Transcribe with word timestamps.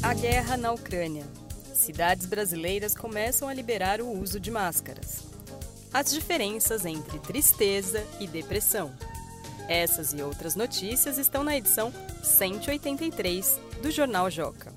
A 0.00 0.14
guerra 0.14 0.56
na 0.56 0.70
Ucrânia. 0.70 1.26
Cidades 1.74 2.24
brasileiras 2.24 2.94
começam 2.94 3.48
a 3.48 3.52
liberar 3.52 4.00
o 4.00 4.08
uso 4.08 4.38
de 4.38 4.48
máscaras. 4.48 5.24
As 5.92 6.12
diferenças 6.12 6.86
entre 6.86 7.18
tristeza 7.18 8.06
e 8.20 8.26
depressão. 8.28 8.92
Essas 9.68 10.12
e 10.12 10.22
outras 10.22 10.54
notícias 10.54 11.18
estão 11.18 11.42
na 11.42 11.56
edição 11.56 11.92
183 12.22 13.58
do 13.82 13.90
Jornal 13.90 14.30
Joca. 14.30 14.72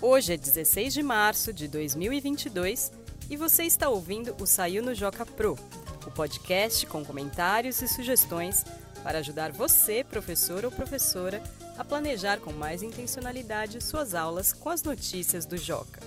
Hoje 0.00 0.32
é 0.32 0.36
16 0.38 0.94
de 0.94 1.02
março 1.02 1.52
de 1.52 1.68
2022 1.68 2.92
e 3.28 3.36
você 3.36 3.64
está 3.64 3.90
ouvindo 3.90 4.34
o 4.40 4.46
Saiu 4.46 4.82
no 4.82 4.94
Joca 4.94 5.26
Pro, 5.26 5.58
o 6.06 6.10
podcast 6.10 6.86
com 6.86 7.04
comentários 7.04 7.82
e 7.82 7.88
sugestões 7.88 8.64
para 9.02 9.18
ajudar 9.18 9.52
você, 9.52 10.02
professor 10.02 10.64
ou 10.64 10.70
professora, 10.70 11.42
a 11.76 11.84
planejar 11.84 12.38
com 12.38 12.52
mais 12.52 12.82
intencionalidade 12.82 13.82
suas 13.82 14.14
aulas 14.14 14.52
com 14.52 14.70
as 14.70 14.82
notícias 14.82 15.44
do 15.44 15.56
Joca. 15.56 16.00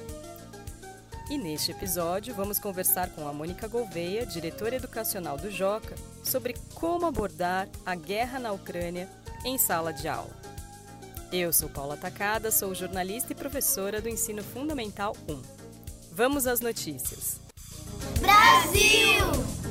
E 1.29 1.37
neste 1.37 1.71
episódio 1.71 2.33
vamos 2.33 2.57
conversar 2.57 3.09
com 3.09 3.27
a 3.27 3.33
Mônica 3.33 3.67
Gouveia, 3.67 4.25
diretora 4.25 4.77
educacional 4.77 5.37
do 5.37 5.51
Joca, 5.51 5.95
sobre 6.23 6.55
como 6.73 7.05
abordar 7.05 7.67
a 7.85 7.95
guerra 7.95 8.39
na 8.39 8.53
Ucrânia 8.53 9.09
em 9.43 9.57
sala 9.57 9.91
de 9.91 10.07
aula. 10.07 10.35
Eu 11.29 11.51
sou 11.51 11.67
Paula 11.67 11.97
Tacada, 11.97 12.49
sou 12.49 12.73
jornalista 12.73 13.33
e 13.33 13.35
professora 13.35 13.99
do 13.99 14.07
Ensino 14.07 14.41
Fundamental 14.41 15.15
1. 15.27 15.41
Vamos 16.13 16.47
às 16.47 16.61
notícias. 16.61 17.41
Brasil! 18.21 19.25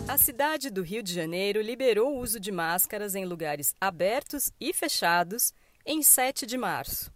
A 0.06 0.18
cidade 0.18 0.68
do 0.68 0.82
Rio 0.82 1.02
de 1.02 1.14
Janeiro 1.14 1.62
liberou 1.62 2.14
o 2.14 2.20
uso 2.20 2.38
de 2.38 2.52
máscaras 2.52 3.14
em 3.14 3.24
lugares 3.24 3.74
abertos 3.80 4.52
e 4.60 4.74
fechados 4.74 5.54
em 5.86 6.02
7 6.02 6.44
de 6.46 6.58
março. 6.58 7.12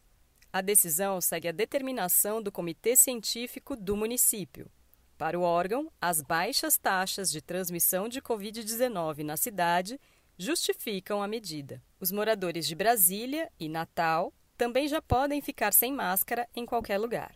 A 0.52 0.60
decisão 0.60 1.20
segue 1.20 1.48
a 1.48 1.52
determinação 1.52 2.40
do 2.40 2.52
Comitê 2.52 2.94
Científico 2.94 3.74
do 3.74 3.96
município. 3.96 4.70
Para 5.18 5.36
o 5.36 5.42
órgão, 5.42 5.90
as 6.00 6.22
baixas 6.22 6.78
taxas 6.78 7.32
de 7.32 7.42
transmissão 7.42 8.08
de 8.08 8.22
Covid-19 8.22 9.24
na 9.24 9.36
cidade 9.36 10.00
justificam 10.38 11.20
a 11.20 11.26
medida. 11.26 11.82
Os 11.98 12.12
moradores 12.12 12.64
de 12.64 12.76
Brasília 12.76 13.50
e 13.58 13.68
Natal 13.68 14.32
também 14.56 14.86
já 14.86 15.02
podem 15.02 15.42
ficar 15.42 15.72
sem 15.72 15.92
máscara 15.92 16.48
em 16.54 16.64
qualquer 16.64 16.98
lugar. 16.98 17.34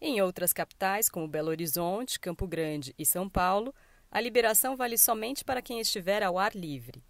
Em 0.00 0.22
outras 0.22 0.52
capitais, 0.52 1.08
como 1.08 1.26
Belo 1.26 1.50
Horizonte, 1.50 2.20
Campo 2.20 2.46
Grande 2.46 2.94
e 2.96 3.04
São 3.04 3.28
Paulo, 3.28 3.74
a 4.08 4.20
liberação 4.20 4.76
vale 4.76 4.96
somente 4.96 5.44
para 5.44 5.60
quem 5.60 5.80
estiver 5.80 6.22
ao 6.22 6.38
ar 6.38 6.54
livre. 6.54 7.02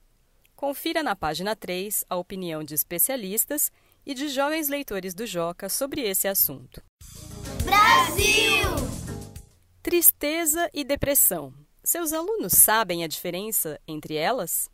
Confira 0.61 1.03
na 1.03 1.17
página 1.17 1.57
3 1.57 2.05
a 2.07 2.17
opinião 2.17 2.63
de 2.63 2.75
especialistas 2.75 3.73
e 4.05 4.13
de 4.13 4.29
jovens 4.29 4.69
leitores 4.69 5.15
do 5.15 5.25
Joca 5.25 5.71
sobre 5.71 6.03
esse 6.03 6.29
assunto. 6.29 6.83
Brasil! 7.65 8.69
Tristeza 9.83 10.69
e 10.75 10.85
depressão. 10.85 11.55
Seus 11.83 12.13
alunos 12.13 12.53
sabem 12.53 13.03
a 13.03 13.07
diferença 13.07 13.81
entre 13.89 14.17
elas? 14.17 14.69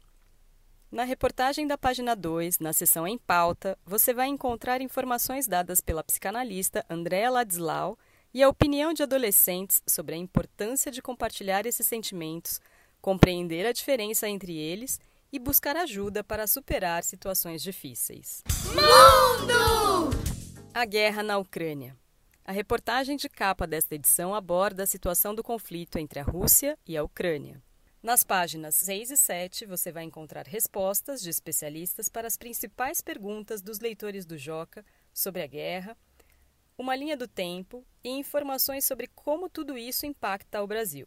Na 0.91 1.05
reportagem 1.05 1.69
da 1.69 1.78
página 1.78 2.17
2, 2.17 2.59
na 2.59 2.73
seção 2.73 3.06
Em 3.06 3.17
Pauta, 3.17 3.78
você 3.87 4.12
vai 4.12 4.27
encontrar 4.27 4.81
informações 4.81 5.47
dadas 5.47 5.81
pela 5.81 6.03
psicanalista 6.03 6.84
Andréa 6.91 7.31
Ladislau 7.31 7.97
e 8.34 8.43
a 8.43 8.48
opinião 8.48 8.93
de 8.93 9.05
adolescentes 9.05 9.81
sobre 9.87 10.17
a 10.17 10.19
importância 10.19 10.91
de 10.91 11.00
compartilhar 11.00 11.65
esses 11.65 11.87
sentimentos, 11.87 12.61
compreender 13.00 13.65
a 13.65 13.73
diferença 13.73 14.28
entre 14.28 14.53
eles 14.53 14.98
e 15.37 15.39
buscar 15.39 15.77
ajuda 15.77 16.25
para 16.25 16.47
superar 16.47 17.05
situações 17.05 17.62
difíceis. 17.62 18.42
Mundo! 18.69 20.09
A 20.73 20.87
guerra 20.87 21.23
na 21.23 21.37
Ucrânia. 21.37 21.95
A 22.43 22.53
reportagem 22.53 23.19
de 23.19 23.28
capa 23.28 23.67
desta 23.67 23.95
edição 23.95 24.34
aborda 24.34 24.84
a 24.84 24.87
situação 24.87 25.34
do 25.34 25.43
conflito 25.43 25.98
entre 25.98 26.20
a 26.20 26.23
Rússia 26.23 26.78
e 26.87 26.97
a 26.97 27.03
Ucrânia. 27.05 27.62
Nas 28.03 28.25
páginas 28.25 28.77
6 28.77 29.11
e 29.11 29.16
7, 29.19 29.66
você 29.66 29.93
vai 29.93 30.05
encontrar 30.05 30.47
respostas 30.47 31.21
de 31.21 31.28
especialistas 31.28 32.09
para 32.09 32.27
as 32.27 32.38
principais 32.38 33.03
perguntas 33.03 33.61
dos 33.61 33.78
leitores 33.78 34.25
do 34.25 34.38
Joca 34.38 34.82
sobre 35.12 35.43
a 35.43 35.47
guerra, 35.47 35.99
uma 36.78 36.97
linha 36.97 37.16
do 37.16 37.28
tempo 37.28 37.84
e 38.03 38.09
informações 38.09 38.87
sobre 38.87 39.06
como 39.15 39.50
tudo 39.50 39.77
isso 39.77 40.06
impacta 40.06 40.62
o 40.62 40.66
Brasil. 40.66 41.06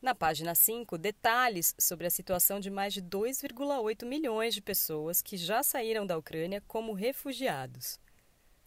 Na 0.00 0.14
página 0.14 0.54
5, 0.54 0.98
detalhes 0.98 1.74
sobre 1.78 2.06
a 2.06 2.10
situação 2.10 2.60
de 2.60 2.70
mais 2.70 2.92
de 2.92 3.02
2,8 3.02 4.04
milhões 4.04 4.54
de 4.54 4.60
pessoas 4.60 5.22
que 5.22 5.36
já 5.36 5.62
saíram 5.62 6.06
da 6.06 6.18
Ucrânia 6.18 6.62
como 6.68 6.92
refugiados. 6.92 7.98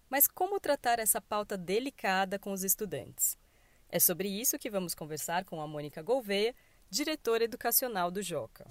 Mas 0.10 0.28
como 0.28 0.60
tratar 0.60 0.98
essa 0.98 1.22
pauta 1.22 1.56
delicada 1.56 2.40
com 2.40 2.52
os 2.52 2.64
estudantes? 2.64 3.38
É 3.90 4.00
sobre 4.00 4.28
isso 4.28 4.58
que 4.58 4.70
vamos 4.70 4.96
conversar 4.96 5.46
com 5.46 5.62
a 5.62 5.68
Mônica 5.68 6.02
Gouveia, 6.02 6.56
diretora 6.90 7.44
educacional 7.44 8.10
do 8.10 8.22
Joca. 8.22 8.66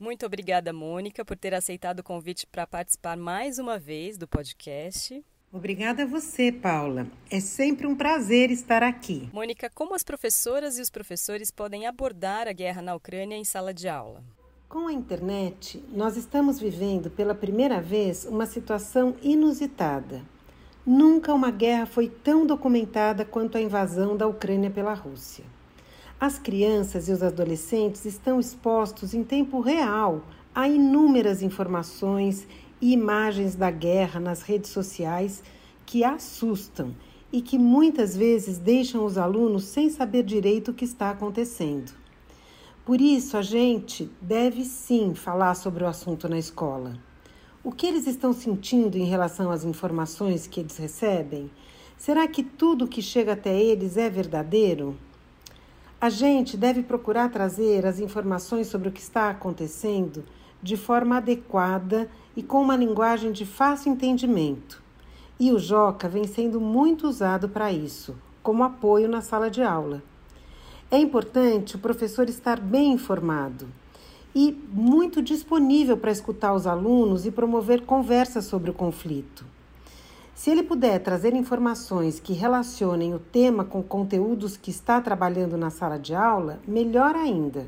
Muito 0.00 0.26
obrigada, 0.26 0.72
Mônica, 0.72 1.24
por 1.24 1.36
ter 1.36 1.54
aceitado 1.54 2.00
o 2.00 2.04
convite 2.04 2.46
para 2.46 2.66
participar 2.66 3.16
mais 3.16 3.58
uma 3.58 3.78
vez 3.78 4.16
do 4.18 4.26
podcast. 4.26 5.24
Obrigada 5.56 6.02
a 6.02 6.06
você, 6.06 6.52
Paula. 6.52 7.06
É 7.30 7.40
sempre 7.40 7.86
um 7.86 7.96
prazer 7.96 8.50
estar 8.50 8.82
aqui. 8.82 9.30
Mônica, 9.32 9.70
como 9.74 9.94
as 9.94 10.04
professoras 10.04 10.76
e 10.76 10.82
os 10.82 10.90
professores 10.90 11.50
podem 11.50 11.86
abordar 11.86 12.46
a 12.46 12.52
guerra 12.52 12.82
na 12.82 12.94
Ucrânia 12.94 13.38
em 13.38 13.42
sala 13.42 13.72
de 13.72 13.88
aula? 13.88 14.22
Com 14.68 14.86
a 14.86 14.92
internet, 14.92 15.82
nós 15.90 16.18
estamos 16.18 16.60
vivendo 16.60 17.08
pela 17.08 17.34
primeira 17.34 17.80
vez 17.80 18.26
uma 18.26 18.44
situação 18.44 19.16
inusitada. 19.22 20.20
Nunca 20.84 21.32
uma 21.32 21.50
guerra 21.50 21.86
foi 21.86 22.10
tão 22.10 22.44
documentada 22.44 23.24
quanto 23.24 23.56
a 23.56 23.60
invasão 23.60 24.14
da 24.14 24.26
Ucrânia 24.26 24.70
pela 24.70 24.92
Rússia. 24.92 25.44
As 26.20 26.38
crianças 26.38 27.08
e 27.08 27.12
os 27.12 27.22
adolescentes 27.22 28.04
estão 28.04 28.38
expostos 28.38 29.14
em 29.14 29.24
tempo 29.24 29.60
real 29.60 30.22
a 30.54 30.68
inúmeras 30.68 31.42
informações 31.42 32.46
e 32.80 32.92
imagens 32.92 33.54
da 33.54 33.70
guerra 33.70 34.20
nas 34.20 34.42
redes 34.42 34.70
sociais 34.70 35.42
que 35.84 36.04
assustam 36.04 36.94
e 37.32 37.40
que 37.40 37.58
muitas 37.58 38.16
vezes 38.16 38.58
deixam 38.58 39.04
os 39.04 39.18
alunos 39.18 39.64
sem 39.64 39.90
saber 39.90 40.22
direito 40.22 40.70
o 40.70 40.74
que 40.74 40.84
está 40.84 41.10
acontecendo. 41.10 41.92
Por 42.84 43.00
isso, 43.00 43.36
a 43.36 43.42
gente 43.42 44.10
deve 44.20 44.64
sim 44.64 45.14
falar 45.14 45.54
sobre 45.54 45.82
o 45.82 45.88
assunto 45.88 46.28
na 46.28 46.38
escola. 46.38 46.96
O 47.64 47.72
que 47.72 47.86
eles 47.86 48.06
estão 48.06 48.32
sentindo 48.32 48.96
em 48.96 49.04
relação 49.04 49.50
às 49.50 49.64
informações 49.64 50.46
que 50.46 50.60
eles 50.60 50.76
recebem? 50.76 51.50
Será 51.98 52.28
que 52.28 52.44
tudo 52.44 52.86
que 52.86 53.02
chega 53.02 53.32
até 53.32 53.60
eles 53.60 53.96
é 53.96 54.08
verdadeiro? 54.08 54.96
A 56.00 56.08
gente 56.08 56.56
deve 56.56 56.82
procurar 56.82 57.30
trazer 57.30 57.84
as 57.84 57.98
informações 57.98 58.68
sobre 58.68 58.88
o 58.88 58.92
que 58.92 59.00
está 59.00 59.30
acontecendo 59.30 60.24
de 60.62 60.76
forma 60.76 61.16
adequada 61.16 62.08
e 62.36 62.42
com 62.42 62.60
uma 62.60 62.76
linguagem 62.76 63.32
de 63.32 63.46
fácil 63.46 63.92
entendimento. 63.92 64.82
E 65.40 65.50
o 65.50 65.58
Joca 65.58 66.08
vem 66.08 66.24
sendo 66.24 66.60
muito 66.60 67.08
usado 67.08 67.48
para 67.48 67.72
isso, 67.72 68.14
como 68.42 68.62
apoio 68.62 69.08
na 69.08 69.20
sala 69.20 69.50
de 69.50 69.62
aula. 69.62 70.02
É 70.90 70.98
importante 70.98 71.76
o 71.76 71.78
professor 71.78 72.28
estar 72.28 72.60
bem 72.60 72.92
informado 72.92 73.66
e 74.34 74.52
muito 74.70 75.22
disponível 75.22 75.96
para 75.96 76.12
escutar 76.12 76.52
os 76.52 76.66
alunos 76.66 77.24
e 77.24 77.30
promover 77.30 77.82
conversas 77.86 78.44
sobre 78.44 78.70
o 78.70 78.74
conflito. 78.74 79.44
Se 80.34 80.50
ele 80.50 80.62
puder 80.62 80.98
trazer 81.00 81.32
informações 81.34 82.20
que 82.20 82.34
relacionem 82.34 83.14
o 83.14 83.18
tema 83.18 83.64
com 83.64 83.82
conteúdos 83.82 84.54
que 84.54 84.70
está 84.70 85.00
trabalhando 85.00 85.56
na 85.56 85.70
sala 85.70 85.98
de 85.98 86.14
aula, 86.14 86.60
melhor 86.68 87.16
ainda. 87.16 87.66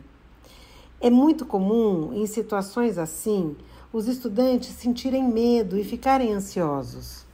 É 1.01 1.09
muito 1.09 1.47
comum, 1.47 2.13
em 2.13 2.27
situações 2.27 2.99
assim, 2.99 3.55
os 3.93 4.09
estudantes 4.09 4.71
sentirem 4.71 5.23
medo 5.23 5.79
e 5.79 5.85
ficarem 5.85 6.33
ansiosos. 6.33 7.25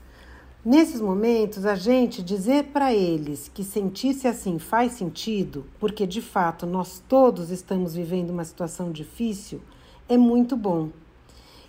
Nesses 0.63 1.01
momentos, 1.01 1.65
a 1.65 1.73
gente 1.73 2.21
dizer 2.21 2.65
para 2.65 2.93
eles 2.93 3.49
que 3.51 3.63
sentir-se 3.63 4.27
assim 4.27 4.59
faz 4.59 4.91
sentido, 4.93 5.65
porque 5.79 6.05
de 6.05 6.21
fato 6.21 6.67
nós 6.67 7.01
todos 7.07 7.49
estamos 7.49 7.95
vivendo 7.95 8.29
uma 8.29 8.43
situação 8.43 8.91
difícil, 8.91 9.61
é 10.07 10.15
muito 10.15 10.55
bom. 10.55 10.89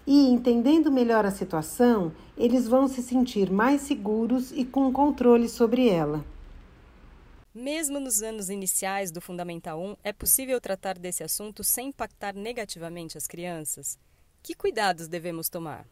E 0.06 0.28
entendendo 0.28 0.92
melhor 0.92 1.24
a 1.24 1.30
situação, 1.30 2.12
eles 2.36 2.68
vão 2.68 2.88
se 2.88 3.02
sentir 3.02 3.50
mais 3.50 3.80
seguros 3.80 4.52
e 4.52 4.66
com 4.66 4.92
controle 4.92 5.48
sobre 5.48 5.88
ela. 5.88 6.22
Mesmo 7.58 7.98
nos 7.98 8.22
anos 8.22 8.50
iniciais 8.50 9.10
do 9.10 9.18
Fundamental 9.18 9.80
1, 9.80 9.96
é 10.04 10.12
possível 10.12 10.60
tratar 10.60 10.98
desse 10.98 11.24
assunto 11.24 11.64
sem 11.64 11.88
impactar 11.88 12.34
negativamente 12.34 13.16
as 13.16 13.26
crianças? 13.26 13.98
Que 14.42 14.54
cuidados 14.54 15.08
devemos 15.08 15.48
tomar? 15.48 15.86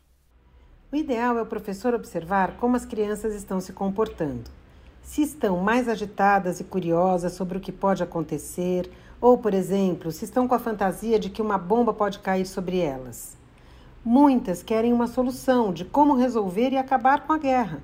O 0.92 0.96
ideal 0.96 1.38
é 1.38 1.40
o 1.40 1.46
professor 1.46 1.94
observar 1.94 2.58
como 2.58 2.76
as 2.76 2.84
crianças 2.84 3.34
estão 3.34 3.62
se 3.62 3.72
comportando. 3.72 4.50
Se 5.02 5.22
estão 5.22 5.56
mais 5.56 5.88
agitadas 5.88 6.60
e 6.60 6.64
curiosas 6.64 7.32
sobre 7.32 7.56
o 7.56 7.60
que 7.62 7.72
pode 7.72 8.02
acontecer, 8.02 8.90
ou, 9.18 9.38
por 9.38 9.54
exemplo, 9.54 10.12
se 10.12 10.26
estão 10.26 10.46
com 10.46 10.54
a 10.54 10.58
fantasia 10.58 11.18
de 11.18 11.30
que 11.30 11.40
uma 11.40 11.56
bomba 11.56 11.94
pode 11.94 12.18
cair 12.18 12.44
sobre 12.44 12.80
elas. 12.80 13.38
Muitas 14.04 14.62
querem 14.62 14.92
uma 14.92 15.06
solução 15.06 15.72
de 15.72 15.86
como 15.86 16.14
resolver 16.14 16.72
e 16.72 16.76
acabar 16.76 17.26
com 17.26 17.32
a 17.32 17.38
guerra. 17.38 17.82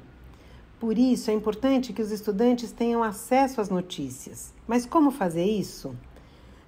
Por 0.81 0.97
isso, 0.97 1.31
é 1.31 1.35
importante 1.35 1.93
que 1.93 2.01
os 2.01 2.11
estudantes 2.11 2.73
tenham 2.73 3.03
acesso 3.03 3.61
às 3.61 3.69
notícias. 3.69 4.55
Mas 4.67 4.87
como 4.87 5.11
fazer 5.11 5.45
isso? 5.45 5.95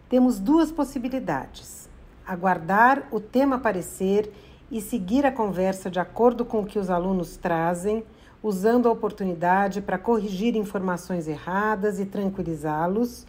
Temos 0.06 0.38
duas 0.38 0.70
possibilidades: 0.70 1.88
aguardar 2.26 3.08
o 3.10 3.18
tema 3.18 3.56
aparecer 3.56 4.30
e 4.70 4.82
seguir 4.82 5.24
a 5.24 5.32
conversa 5.32 5.90
de 5.90 5.98
acordo 5.98 6.44
com 6.44 6.60
o 6.60 6.66
que 6.66 6.78
os 6.78 6.90
alunos 6.90 7.38
trazem, 7.38 8.04
usando 8.42 8.86
a 8.86 8.92
oportunidade 8.92 9.80
para 9.80 9.96
corrigir 9.96 10.56
informações 10.56 11.26
erradas 11.26 11.98
e 11.98 12.04
tranquilizá-los, 12.04 13.26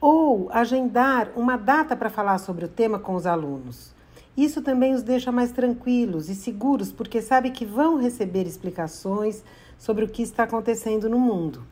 ou 0.00 0.50
agendar 0.50 1.30
uma 1.36 1.56
data 1.56 1.94
para 1.94 2.10
falar 2.10 2.38
sobre 2.38 2.64
o 2.64 2.68
tema 2.68 2.98
com 2.98 3.14
os 3.14 3.24
alunos. 3.24 3.94
Isso 4.36 4.62
também 4.62 4.94
os 4.94 5.02
deixa 5.02 5.30
mais 5.30 5.52
tranquilos 5.52 6.28
e 6.28 6.34
seguros, 6.34 6.90
porque 6.92 7.22
sabe 7.22 7.50
que 7.50 7.64
vão 7.64 7.96
receber 7.96 8.46
explicações 8.46 9.44
sobre 9.78 10.04
o 10.04 10.08
que 10.08 10.22
está 10.22 10.42
acontecendo 10.42 11.08
no 11.08 11.18
mundo. 11.18 11.64